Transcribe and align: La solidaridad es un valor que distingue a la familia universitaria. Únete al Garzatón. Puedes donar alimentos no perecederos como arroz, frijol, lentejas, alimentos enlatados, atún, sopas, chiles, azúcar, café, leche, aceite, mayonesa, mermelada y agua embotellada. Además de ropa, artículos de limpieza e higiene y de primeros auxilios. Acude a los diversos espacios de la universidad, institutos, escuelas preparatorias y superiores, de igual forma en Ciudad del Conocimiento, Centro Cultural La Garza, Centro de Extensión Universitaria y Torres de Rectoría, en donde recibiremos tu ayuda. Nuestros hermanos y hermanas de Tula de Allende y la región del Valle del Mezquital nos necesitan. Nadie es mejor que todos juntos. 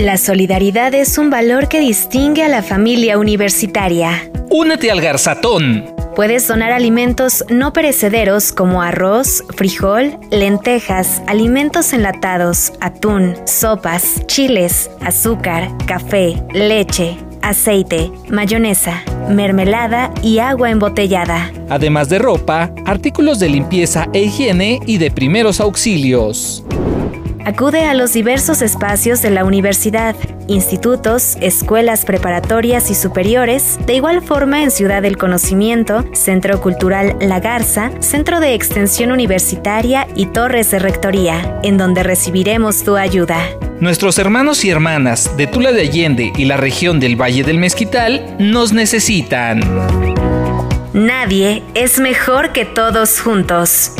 La 0.00 0.16
solidaridad 0.16 0.94
es 0.94 1.18
un 1.18 1.28
valor 1.28 1.68
que 1.68 1.78
distingue 1.78 2.42
a 2.42 2.48
la 2.48 2.62
familia 2.62 3.18
universitaria. 3.18 4.30
Únete 4.48 4.90
al 4.90 5.02
Garzatón. 5.02 5.94
Puedes 6.16 6.48
donar 6.48 6.72
alimentos 6.72 7.44
no 7.50 7.74
perecederos 7.74 8.50
como 8.50 8.80
arroz, 8.80 9.44
frijol, 9.54 10.16
lentejas, 10.30 11.20
alimentos 11.26 11.92
enlatados, 11.92 12.72
atún, 12.80 13.34
sopas, 13.44 14.26
chiles, 14.26 14.90
azúcar, 15.02 15.68
café, 15.86 16.42
leche, 16.54 17.18
aceite, 17.42 18.10
mayonesa, 18.30 19.02
mermelada 19.28 20.14
y 20.22 20.38
agua 20.38 20.70
embotellada. 20.70 21.52
Además 21.68 22.08
de 22.08 22.20
ropa, 22.20 22.72
artículos 22.86 23.38
de 23.38 23.50
limpieza 23.50 24.08
e 24.14 24.22
higiene 24.22 24.80
y 24.86 24.96
de 24.96 25.10
primeros 25.10 25.60
auxilios. 25.60 26.64
Acude 27.50 27.82
a 27.82 27.94
los 27.94 28.12
diversos 28.12 28.62
espacios 28.62 29.22
de 29.22 29.30
la 29.30 29.44
universidad, 29.44 30.14
institutos, 30.46 31.36
escuelas 31.40 32.04
preparatorias 32.04 32.92
y 32.92 32.94
superiores, 32.94 33.76
de 33.86 33.94
igual 33.94 34.22
forma 34.22 34.62
en 34.62 34.70
Ciudad 34.70 35.02
del 35.02 35.16
Conocimiento, 35.16 36.04
Centro 36.12 36.60
Cultural 36.60 37.16
La 37.20 37.40
Garza, 37.40 37.90
Centro 37.98 38.38
de 38.38 38.54
Extensión 38.54 39.10
Universitaria 39.10 40.06
y 40.14 40.26
Torres 40.26 40.70
de 40.70 40.78
Rectoría, 40.78 41.58
en 41.64 41.76
donde 41.76 42.04
recibiremos 42.04 42.84
tu 42.84 42.96
ayuda. 42.96 43.40
Nuestros 43.80 44.18
hermanos 44.18 44.64
y 44.64 44.70
hermanas 44.70 45.36
de 45.36 45.48
Tula 45.48 45.72
de 45.72 45.80
Allende 45.80 46.32
y 46.36 46.44
la 46.44 46.56
región 46.56 47.00
del 47.00 47.20
Valle 47.20 47.42
del 47.42 47.58
Mezquital 47.58 48.36
nos 48.38 48.72
necesitan. 48.72 49.60
Nadie 50.92 51.64
es 51.74 51.98
mejor 51.98 52.52
que 52.52 52.64
todos 52.64 53.18
juntos. 53.18 53.90